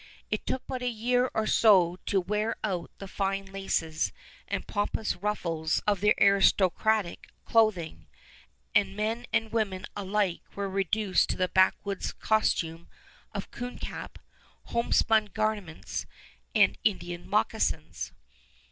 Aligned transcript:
It 0.31 0.47
took 0.47 0.65
but 0.65 0.81
a 0.81 0.89
year 0.89 1.29
or 1.31 1.45
so 1.45 1.97
to 2.07 2.19
wear 2.19 2.55
out 2.63 2.89
the 2.97 3.07
fine 3.07 3.45
laces 3.45 4.11
and 4.47 4.65
pompous 4.65 5.15
ruffles 5.15 5.79
of 5.85 6.01
their 6.01 6.15
aristocratic 6.19 7.29
clothing, 7.45 8.07
and 8.73 8.95
men 8.97 9.27
and 9.31 9.51
women 9.51 9.85
alike 9.95 10.41
were 10.55 10.67
reduced 10.67 11.29
to 11.29 11.37
the 11.37 11.49
backwoods 11.49 12.13
costume 12.13 12.89
of 13.35 13.51
coon 13.51 13.77
cap, 13.77 14.17
homespun 14.69 15.25
garments, 15.35 16.07
and 16.55 16.79
Indian 16.83 17.29
moccasins. 17.29 18.11